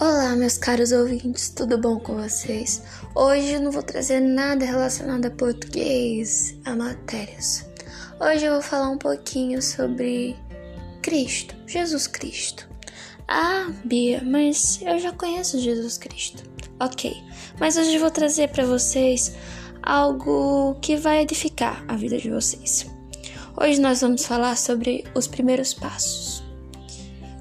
Olá, 0.00 0.34
meus 0.34 0.58
caros 0.58 0.90
ouvintes, 0.90 1.50
tudo 1.50 1.78
bom 1.78 2.00
com 2.00 2.16
vocês? 2.16 2.82
Hoje 3.14 3.52
eu 3.52 3.60
não 3.60 3.70
vou 3.70 3.82
trazer 3.82 4.18
nada 4.18 4.64
relacionado 4.64 5.26
a 5.26 5.30
português, 5.30 6.58
a 6.64 6.74
matérias. 6.74 7.64
Hoje 8.20 8.44
eu 8.44 8.54
vou 8.54 8.62
falar 8.62 8.90
um 8.90 8.98
pouquinho 8.98 9.62
sobre 9.62 10.36
Cristo, 11.00 11.54
Jesus 11.68 12.08
Cristo. 12.08 12.68
Ah, 13.28 13.70
Bia, 13.84 14.20
mas 14.24 14.82
eu 14.82 14.98
já 14.98 15.12
conheço 15.12 15.60
Jesus 15.60 15.96
Cristo. 15.96 16.42
Ok, 16.80 17.14
mas 17.60 17.76
hoje 17.76 17.94
eu 17.94 18.00
vou 18.00 18.10
trazer 18.10 18.48
para 18.48 18.66
vocês 18.66 19.32
algo 19.80 20.74
que 20.82 20.96
vai 20.96 21.22
edificar 21.22 21.84
a 21.86 21.94
vida 21.94 22.18
de 22.18 22.30
vocês. 22.30 22.84
Hoje 23.56 23.80
nós 23.80 24.00
vamos 24.00 24.24
falar 24.26 24.56
sobre 24.56 25.04
os 25.14 25.28
primeiros 25.28 25.72
passos. 25.72 26.42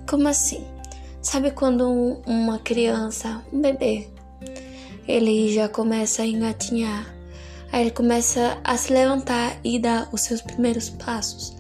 Como 0.08 0.28
assim? 0.28 0.73
Sabe 1.34 1.50
quando 1.50 1.90
um, 1.90 2.22
uma 2.28 2.60
criança, 2.60 3.44
um 3.52 3.60
bebê, 3.60 4.08
ele 5.08 5.52
já 5.52 5.68
começa 5.68 6.22
a 6.22 6.28
engatinhar, 6.28 7.12
aí 7.72 7.82
ele 7.82 7.90
começa 7.90 8.60
a 8.64 8.78
se 8.78 8.94
levantar 8.94 9.58
e 9.64 9.80
dar 9.80 10.08
os 10.12 10.22
seus 10.22 10.44
primeiros 10.44 10.92
passos? 10.92 11.56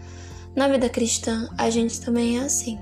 Na 0.55 0.67
vida 0.67 0.87
cristã, 0.89 1.49
a 1.57 1.71
gente 1.71 1.99
também 2.01 2.37
é 2.37 2.43
assim. 2.43 2.77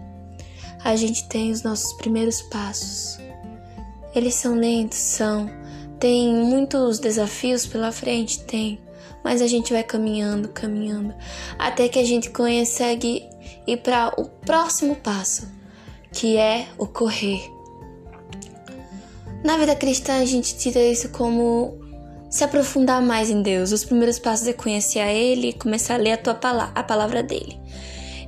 A 0.84 0.94
gente 0.98 1.30
tem 1.30 1.50
os 1.50 1.64
nossos 1.64 1.94
primeiros 1.94 2.42
passos. 2.42 3.18
Eles 4.14 4.34
são 4.34 4.56
lentos, 4.56 4.98
são. 4.98 5.50
Tem 5.98 6.34
muitos 6.34 7.00
desafios 7.00 7.66
pela 7.66 7.94
frente, 7.94 8.44
tem. 8.44 8.82
Mas 9.24 9.42
a 9.42 9.48
gente 9.48 9.72
vai 9.72 9.82
caminhando, 9.82 10.50
caminhando, 10.50 11.16
até 11.58 11.88
que 11.88 12.00
a 12.00 12.06
gente 12.06 12.32
consegue 12.32 13.30
ir 13.66 13.78
para 13.78 14.14
o 14.18 14.26
próximo 14.26 14.98
passo 14.98 15.61
que 16.12 16.38
é 16.38 16.68
o 16.78 16.86
correr. 16.86 17.42
Na 19.44 19.58
vida 19.58 19.76
cristã, 19.76 20.22
a 20.22 20.26
gente 20.26 20.56
tira 20.58 20.80
isso 20.80 21.10
como 21.10 21.80
se 22.30 22.44
aprofundar 22.44 23.02
mais 23.02 23.30
em 23.30 23.42
Deus. 23.42 23.72
Os 23.72 23.84
primeiros 23.84 24.20
passos 24.20 24.48
é 24.48 24.54
conhecer 24.54 25.00
a 25.00 25.12
Ele 25.12 25.50
e 25.50 25.54
começar 25.54 25.96
a 25.96 25.98
ler 25.98 26.14
a, 26.14 26.18
tua 26.18 26.36
palavra, 26.36 26.74
a 26.76 26.84
palavra 26.84 27.24
dele. 27.24 27.60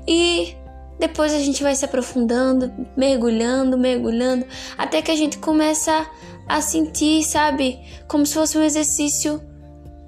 E 0.08 0.56
depois 1.00 1.34
a 1.34 1.40
gente 1.40 1.62
vai 1.62 1.76
se 1.76 1.86
aprofundando, 1.86 2.72
mergulhando, 2.98 3.78
mergulhando, 3.78 4.46
até 4.78 5.02
que 5.02 5.12
a 5.12 5.16
gente 5.16 5.38
começa 5.38 6.06
a 6.48 6.62
sentir, 6.62 7.24
sabe, 7.24 7.80
como 8.08 8.26
se 8.26 8.34
fosse 8.34 8.58
um 8.58 8.64
exercício 8.64 9.42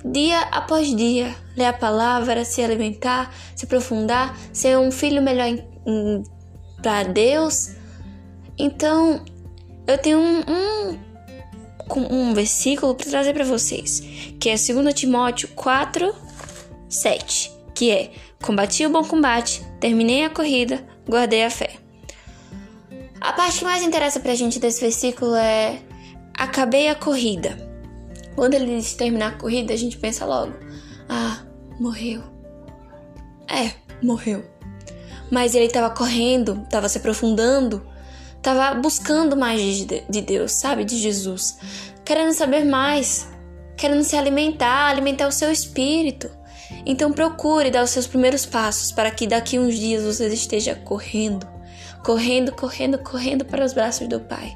dia 0.03 0.39
após 0.51 0.93
dia. 0.95 1.35
Ler 1.55 1.65
a 1.65 1.73
palavra, 1.73 2.43
se 2.43 2.61
alimentar, 2.61 3.33
se 3.55 3.65
aprofundar, 3.65 4.37
ser 4.51 4.77
um 4.77 4.91
filho 4.91 5.21
melhor 5.21 5.47
em, 5.47 6.23
para 6.81 7.03
Deus. 7.03 7.71
Então, 8.57 9.23
eu 9.87 9.97
tenho 9.97 10.19
um, 10.19 10.43
um, 10.47 12.29
um 12.29 12.33
versículo 12.33 12.95
para 12.95 13.09
trazer 13.09 13.33
para 13.33 13.43
vocês, 13.43 14.01
que 14.39 14.49
é 14.49 14.55
2 14.55 14.93
Timóteo 14.93 15.49
4, 15.49 16.13
7, 16.89 17.51
que 17.73 17.91
é: 17.91 18.11
Combati 18.41 18.85
o 18.85 18.89
bom 18.89 19.03
combate, 19.03 19.65
terminei 19.79 20.23
a 20.23 20.29
corrida, 20.29 20.85
guardei 21.07 21.43
a 21.43 21.49
fé. 21.49 21.75
A 23.19 23.33
parte 23.33 23.59
que 23.59 23.65
mais 23.65 23.83
interessa 23.83 24.19
pra 24.19 24.35
gente 24.35 24.59
desse 24.59 24.81
versículo 24.81 25.35
é: 25.35 25.81
Acabei 26.37 26.87
a 26.87 26.95
corrida. 26.95 27.57
Quando 28.35 28.53
ele 28.53 28.77
diz 28.77 28.93
terminar 28.93 29.33
a 29.33 29.37
corrida, 29.37 29.73
a 29.73 29.77
gente 29.77 29.97
pensa 29.97 30.25
logo: 30.25 30.53
Ah, 31.09 31.43
morreu. 31.79 32.21
É, 33.47 33.71
morreu 34.03 34.54
mas 35.31 35.55
ele 35.55 35.65
estava 35.65 35.89
correndo, 35.89 36.61
estava 36.63 36.87
se 36.87 36.97
aprofundando, 36.97 37.85
estava 38.37 38.75
buscando 38.79 39.35
mais 39.35 39.61
de, 39.61 40.03
de 40.07 40.21
Deus, 40.21 40.51
sabe? 40.51 40.83
De 40.83 40.97
Jesus, 40.97 41.57
querendo 42.03 42.33
saber 42.33 42.63
mais, 42.65 43.27
querendo 43.75 44.03
se 44.03 44.15
alimentar, 44.15 44.89
alimentar 44.89 45.27
o 45.27 45.31
seu 45.31 45.51
espírito. 45.51 46.29
Então 46.85 47.11
procure 47.11 47.71
dar 47.71 47.83
os 47.83 47.89
seus 47.89 48.07
primeiros 48.07 48.45
passos 48.45 48.91
para 48.91 49.11
que 49.11 49.27
daqui 49.27 49.57
uns 49.57 49.75
dias 49.75 50.03
você 50.03 50.27
esteja 50.27 50.75
correndo, 50.75 51.47
correndo, 52.03 52.51
correndo, 52.51 52.99
correndo 52.99 53.45
para 53.45 53.65
os 53.65 53.73
braços 53.73 54.07
do 54.07 54.19
Pai. 54.19 54.55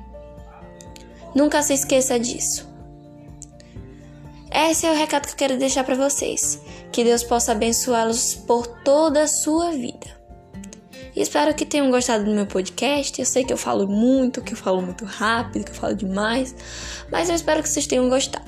Nunca 1.33 1.61
se 1.61 1.73
esqueça 1.73 2.19
disso. 2.19 2.67
Esse 4.51 4.85
é 4.85 4.91
o 4.91 4.95
recado 4.95 5.27
que 5.27 5.33
eu 5.33 5.37
quero 5.37 5.57
deixar 5.57 5.83
para 5.83 5.95
vocês. 5.95 6.59
Que 6.91 7.03
Deus 7.03 7.23
possa 7.23 7.51
abençoá-los 7.51 8.33
por 8.33 8.65
toda 8.67 9.23
a 9.23 9.27
sua 9.27 9.71
vida. 9.71 10.18
Espero 11.19 11.53
que 11.53 11.65
tenham 11.65 11.91
gostado 11.91 12.23
do 12.23 12.31
meu 12.31 12.45
podcast. 12.45 13.19
Eu 13.19 13.25
sei 13.25 13.43
que 13.43 13.51
eu 13.51 13.57
falo 13.57 13.85
muito, 13.85 14.41
que 14.41 14.53
eu 14.53 14.57
falo 14.57 14.81
muito 14.81 15.03
rápido, 15.03 15.65
que 15.65 15.71
eu 15.71 15.75
falo 15.75 15.93
demais, 15.93 16.55
mas 17.11 17.27
eu 17.27 17.35
espero 17.35 17.61
que 17.61 17.67
vocês 17.67 17.85
tenham 17.85 18.07
gostado. 18.07 18.47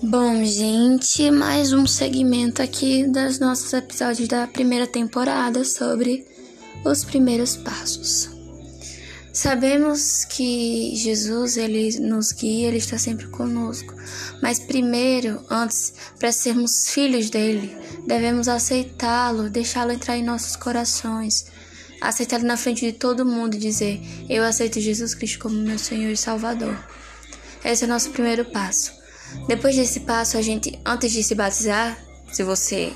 Bom, 0.00 0.44
gente, 0.44 1.32
mais 1.32 1.72
um 1.72 1.84
segmento 1.84 2.62
aqui 2.62 3.08
dos 3.08 3.40
nossos 3.40 3.72
episódios 3.72 4.28
da 4.28 4.46
primeira 4.46 4.86
temporada 4.86 5.64
sobre 5.64 6.24
os 6.84 7.04
primeiros 7.04 7.56
passos. 7.56 8.37
Sabemos 9.38 10.24
que 10.24 10.96
Jesus 10.96 11.56
ele 11.56 11.96
nos 12.00 12.32
guia, 12.32 12.66
ele 12.66 12.78
está 12.78 12.98
sempre 12.98 13.28
conosco. 13.28 13.94
Mas 14.42 14.58
primeiro, 14.58 15.40
antes, 15.48 15.94
para 16.18 16.32
sermos 16.32 16.88
filhos 16.88 17.30
dele, 17.30 17.78
devemos 18.04 18.48
aceitá-lo, 18.48 19.48
deixá-lo 19.48 19.92
entrar 19.92 20.16
em 20.16 20.24
nossos 20.24 20.56
corações, 20.56 21.46
aceitá-lo 22.00 22.42
na 22.42 22.56
frente 22.56 22.84
de 22.84 22.92
todo 22.92 23.24
mundo 23.24 23.54
e 23.54 23.60
dizer: 23.60 24.00
"Eu 24.28 24.42
aceito 24.42 24.80
Jesus 24.80 25.14
Cristo 25.14 25.38
como 25.38 25.54
meu 25.54 25.78
Senhor 25.78 26.10
e 26.10 26.16
Salvador". 26.16 26.76
Esse 27.64 27.84
é 27.84 27.86
o 27.86 27.90
nosso 27.90 28.10
primeiro 28.10 28.44
passo. 28.46 28.90
Depois 29.46 29.76
desse 29.76 30.00
passo, 30.00 30.36
a 30.36 30.42
gente, 30.42 30.76
antes 30.84 31.12
de 31.12 31.22
se 31.22 31.36
batizar, 31.36 31.96
se 32.32 32.42
você 32.42 32.92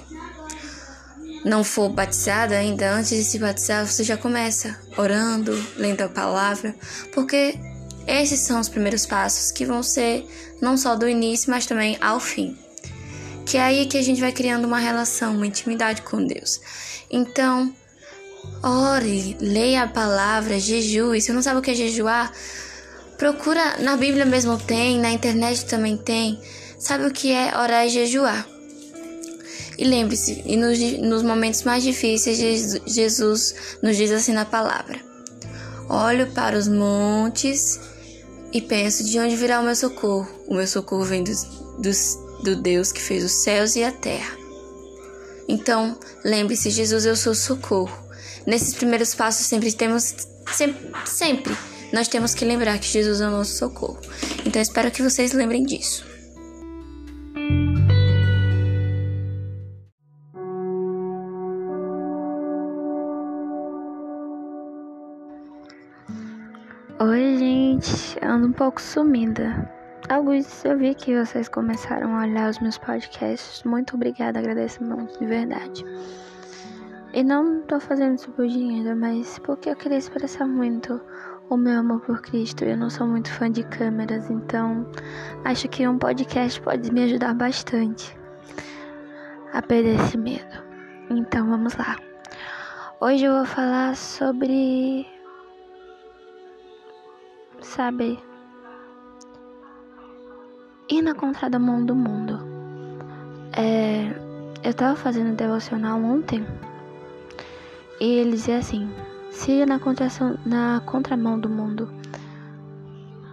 não 1.44 1.64
for 1.64 1.88
batizada 1.88 2.56
ainda, 2.56 2.92
antes 2.92 3.10
de 3.10 3.24
se 3.24 3.38
batizar, 3.38 3.86
você 3.86 4.04
já 4.04 4.16
começa 4.16 4.78
orando, 4.96 5.52
lendo 5.76 6.02
a 6.02 6.08
palavra, 6.08 6.74
porque 7.12 7.58
esses 8.06 8.40
são 8.40 8.60
os 8.60 8.68
primeiros 8.68 9.06
passos 9.06 9.50
que 9.50 9.64
vão 9.64 9.82
ser 9.82 10.26
não 10.60 10.76
só 10.76 10.94
do 10.94 11.08
início, 11.08 11.50
mas 11.50 11.66
também 11.66 11.96
ao 12.00 12.20
fim. 12.20 12.56
Que 13.44 13.56
é 13.56 13.62
aí 13.62 13.86
que 13.86 13.98
a 13.98 14.02
gente 14.02 14.20
vai 14.20 14.32
criando 14.32 14.66
uma 14.66 14.78
relação, 14.78 15.34
uma 15.34 15.46
intimidade 15.46 16.02
com 16.02 16.24
Deus. 16.24 16.60
Então, 17.10 17.74
ore, 18.62 19.36
leia 19.40 19.82
a 19.82 19.88
palavra, 19.88 20.60
jejue. 20.60 21.20
Se 21.20 21.32
não 21.32 21.42
sabe 21.42 21.58
o 21.58 21.62
que 21.62 21.72
é 21.72 21.74
jejuar, 21.74 22.32
procura 23.18 23.78
na 23.78 23.96
Bíblia 23.96 24.24
mesmo 24.24 24.56
tem, 24.56 24.98
na 24.98 25.10
internet 25.10 25.64
também 25.64 25.96
tem. 25.96 26.40
Sabe 26.78 27.06
o 27.06 27.12
que 27.12 27.32
é 27.32 27.56
orar 27.58 27.86
e 27.86 27.90
jejuar? 27.90 28.51
E 29.82 29.84
lembre-se, 29.84 30.44
e 30.46 30.56
nos, 30.56 30.78
nos 31.00 31.24
momentos 31.24 31.64
mais 31.64 31.82
difíceis, 31.82 32.38
Jesus 32.86 33.52
nos 33.82 33.96
diz 33.96 34.12
assim 34.12 34.32
na 34.32 34.44
palavra: 34.44 35.00
Olho 35.88 36.30
para 36.30 36.56
os 36.56 36.68
montes 36.68 37.80
e 38.52 38.60
penso: 38.60 39.02
de 39.02 39.18
onde 39.18 39.34
virá 39.34 39.58
o 39.58 39.64
meu 39.64 39.74
socorro? 39.74 40.28
O 40.46 40.54
meu 40.54 40.68
socorro 40.68 41.02
vem 41.02 41.24
dos, 41.24 41.42
dos, 41.80 42.16
do 42.44 42.54
Deus 42.54 42.92
que 42.92 43.02
fez 43.02 43.24
os 43.24 43.32
céus 43.32 43.74
e 43.74 43.82
a 43.82 43.90
terra. 43.90 44.36
Então, 45.48 45.98
lembre-se, 46.24 46.70
Jesus 46.70 47.04
o 47.04 47.16
seu 47.16 47.34
socorro. 47.34 47.92
Nesses 48.46 48.74
primeiros 48.74 49.16
passos 49.16 49.46
sempre 49.46 49.72
temos 49.72 50.14
sempre, 50.52 50.92
sempre 51.04 51.56
nós 51.92 52.06
temos 52.06 52.34
que 52.34 52.44
lembrar 52.44 52.78
que 52.78 52.86
Jesus 52.86 53.20
é 53.20 53.26
o 53.26 53.32
nosso 53.32 53.56
socorro. 53.56 53.98
Então, 54.46 54.62
espero 54.62 54.92
que 54.92 55.02
vocês 55.02 55.32
lembrem 55.32 55.64
disso. 55.64 56.11
Gente, 67.82 68.24
ando 68.24 68.46
um 68.48 68.52
pouco 68.52 68.80
sumida. 68.80 69.68
Alguns 70.08 70.64
eu 70.64 70.78
vi 70.78 70.94
que 70.94 71.16
vocês 71.16 71.48
começaram 71.48 72.16
a 72.16 72.22
olhar 72.22 72.48
os 72.48 72.58
meus 72.60 72.78
podcasts. 72.78 73.62
Muito 73.64 73.96
obrigada, 73.96 74.38
agradeço 74.38 74.82
muito, 74.82 75.18
de 75.18 75.26
verdade. 75.26 75.84
E 77.12 77.22
não 77.22 77.62
tô 77.62 77.78
fazendo 77.80 78.14
isso 78.14 78.30
por 78.30 78.46
dinheiro, 78.46 78.96
mas 78.96 79.38
porque 79.40 79.68
eu 79.68 79.76
queria 79.76 79.98
expressar 79.98 80.46
muito 80.46 81.00
o 81.50 81.56
meu 81.56 81.80
amor 81.80 82.00
por 82.00 82.22
Cristo. 82.22 82.64
Eu 82.64 82.76
não 82.76 82.88
sou 82.88 83.06
muito 83.06 83.30
fã 83.32 83.50
de 83.50 83.64
câmeras, 83.64 84.30
então 84.30 84.86
acho 85.44 85.68
que 85.68 85.86
um 85.86 85.98
podcast 85.98 86.60
pode 86.62 86.90
me 86.92 87.04
ajudar 87.04 87.34
bastante 87.34 88.16
a 89.52 89.60
perder 89.60 89.96
esse 90.00 90.16
medo. 90.16 90.62
Então 91.10 91.48
vamos 91.48 91.74
lá. 91.76 91.96
Hoje 93.00 93.24
eu 93.24 93.34
vou 93.34 93.44
falar 93.44 93.96
sobre 93.96 95.06
sabe? 97.62 98.18
ir 100.92 101.02
na 101.02 101.14
contramão 101.14 101.84
do 101.84 101.94
mundo. 101.94 102.38
É, 103.56 104.14
eu 104.62 104.74
tava 104.74 104.96
fazendo 104.96 105.34
devocional 105.34 105.98
ontem 106.02 106.46
e 108.00 108.04
ele 108.04 108.32
dizia 108.32 108.58
assim: 108.58 108.90
siga 109.30 109.64
na, 109.66 109.80
na 110.44 110.80
contramão 110.84 111.38
do 111.38 111.48
mundo. 111.48 111.88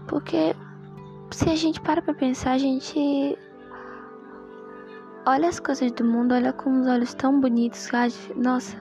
Porque 0.08 0.56
se 1.32 1.50
a 1.50 1.56
gente 1.56 1.82
para 1.82 2.02
pra 2.02 2.14
pensar, 2.14 2.52
a 2.52 2.58
gente 2.58 3.38
olha 5.26 5.50
as 5.50 5.60
coisas 5.60 5.92
do 5.92 6.04
mundo, 6.04 6.34
olha 6.34 6.54
com 6.54 6.82
os 6.82 6.88
olhos 6.88 7.14
tão 7.14 7.40
bonitos, 7.40 7.90
nossa, 8.36 8.76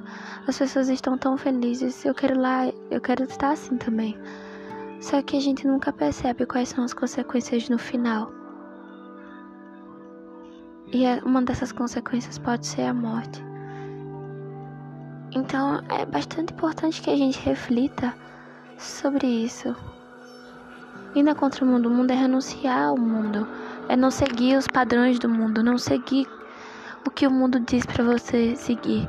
as 0.47 0.57
pessoas 0.57 0.89
estão 0.89 1.19
tão 1.19 1.37
felizes, 1.37 2.05
eu 2.05 2.15
quero 2.15 2.41
lá, 2.41 2.67
eu 2.91 3.01
quero 3.01 3.25
estar 3.25 3.51
assim 3.51 3.77
também. 3.77 4.17
Só 5.01 5.23
que 5.23 5.37
a 5.37 5.41
gente 5.41 5.67
nunca 5.67 5.93
percebe 5.93 6.45
quais 6.45 6.71
são 6.71 6.85
as 6.85 6.93
consequências 6.93 7.69
no 7.69 7.79
final. 7.79 8.33
E 10.93 11.05
é, 11.05 11.21
uma 11.25 11.43
dessas 11.43 11.71
consequências 11.71 12.39
pode 12.39 12.67
ser 12.67 12.83
a 12.83 12.95
morte. 12.95 13.43
Então 15.33 15.83
é 15.89 16.07
bastante 16.07 16.53
importante 16.53 17.03
que 17.03 17.11
a 17.11 17.17
gente 17.17 17.39
reflita 17.41 18.15
sobre 18.79 19.27
isso. 19.27 19.77
Ir 21.15 21.23
na 21.23 21.35
contramão 21.35 21.81
do 21.81 21.91
mundo 21.91 22.11
é 22.11 22.15
renunciar 22.15 22.89
ao 22.89 22.97
mundo, 22.97 23.47
é 23.89 23.97
não 23.97 24.11
seguir 24.11 24.57
os 24.57 24.67
padrões 24.67 25.19
do 25.19 25.29
mundo, 25.29 25.63
não 25.63 25.79
seguir 25.79 26.27
o 27.07 27.11
que 27.11 27.27
o 27.27 27.31
mundo 27.31 27.61
diz 27.61 27.85
para 27.87 28.05
você 28.05 28.57
seguir. 28.57 29.09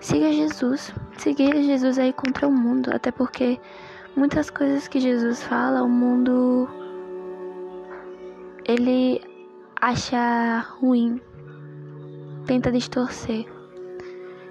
Siga 0.00 0.30
Jesus, 0.32 0.92
seguir 1.16 1.62
Jesus 1.62 1.98
aí 1.98 2.12
contra 2.12 2.46
o 2.46 2.52
mundo, 2.52 2.90
até 2.92 3.10
porque 3.10 3.58
muitas 4.16 4.50
coisas 4.50 4.88
que 4.88 5.00
Jesus 5.00 5.42
fala, 5.42 5.82
o 5.82 5.88
mundo 5.88 6.68
ele 8.66 9.20
acha 9.80 10.60
ruim, 10.78 11.20
tenta 12.46 12.72
distorcer. 12.72 13.44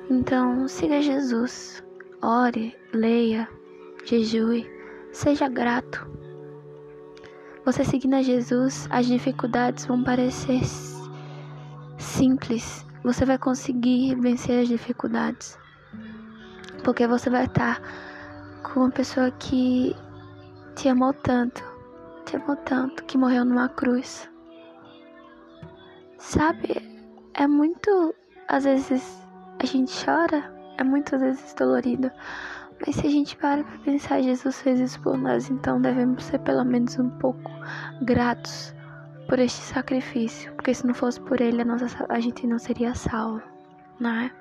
Então, 0.10 0.68
siga 0.68 1.02
Jesus, 1.02 1.84
ore, 2.22 2.76
leia, 2.94 3.48
jejue, 4.06 4.70
seja 5.12 5.48
grato. 5.48 6.08
Você 7.66 7.86
seguindo 7.86 8.16
a 8.16 8.22
Jesus, 8.22 8.88
as 8.92 9.06
dificuldades 9.06 9.86
vão 9.86 10.04
parecer 10.04 10.62
simples. 11.98 12.86
Você 13.04 13.26
vai 13.26 13.38
conseguir 13.38 14.16
vencer 14.16 14.62
as 14.62 14.68
dificuldades. 14.68 15.58
Porque 16.84 17.08
você 17.08 17.30
vai 17.30 17.46
estar 17.46 17.82
com 18.64 18.82
uma 18.82 18.92
pessoa 18.92 19.30
que 19.32 19.96
te 20.76 20.90
amou 20.90 21.14
tanto, 21.14 21.64
te 22.26 22.38
amou 22.38 22.56
tanto, 22.56 23.04
que 23.04 23.18
morreu 23.18 23.46
numa 23.46 23.70
cruz. 23.70 24.30
Sabe, 26.18 26.82
é 27.34 27.46
muito. 27.46 28.16
Às 28.48 28.64
vezes 28.64 29.28
a 29.60 29.66
gente 29.66 30.06
chora, 30.06 30.52
é 30.78 30.84
muitas 30.84 31.22
vezes 31.22 31.54
dolorido. 31.54 32.10
Mas 32.86 32.96
se 32.96 33.08
a 33.08 33.10
gente 33.10 33.38
para 33.38 33.64
pra 33.64 33.78
pensar, 33.80 34.22
Jesus 34.22 34.62
fez 34.62 34.80
isso 34.80 35.00
por 35.02 35.18
nós, 35.18 35.50
então 35.50 35.80
devemos 35.80 36.24
ser 36.24 36.40
pelo 36.40 36.66
menos 36.66 36.98
um 36.98 37.10
pouco 37.12 37.52
gratos 38.02 38.74
por 39.30 39.40
este 39.40 39.62
sacrifício. 39.62 40.52
Porque 40.54 40.74
se 40.74 40.86
não 40.86 40.94
fosse 40.94 41.20
por 41.22 41.40
ele, 41.40 41.62
a, 41.62 41.66
nossa, 41.66 42.06
a 42.10 42.20
gente 42.20 42.46
não 42.48 42.60
seria 42.60 42.94
salvo, 42.96 43.44
não 44.00 44.10
é? 44.10 44.32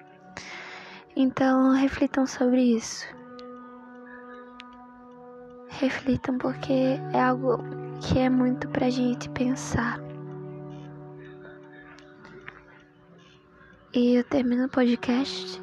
Então 1.15 1.73
reflitam 1.73 2.27
sobre 2.27 2.63
isso. 2.63 3.07
Reflitam 5.83 6.39
porque 6.39 6.97
é 7.13 7.21
algo 7.21 7.59
que 8.01 8.17
é 8.17 8.31
muito 8.31 8.69
pra 8.69 8.89
gente 8.89 9.29
pensar. 9.31 9.99
E 13.93 14.15
eu 14.15 14.23
termino 14.23 14.67
o 14.67 14.69
podcast 14.69 15.61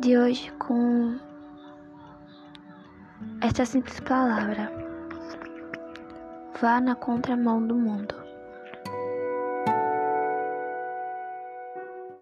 de 0.00 0.18
hoje 0.18 0.50
com 0.58 1.16
esta 3.40 3.64
simples 3.64 4.00
palavra: 4.00 4.68
vá 6.60 6.80
na 6.80 6.96
contramão 6.96 7.64
do 7.64 7.76
mundo. 7.76 8.23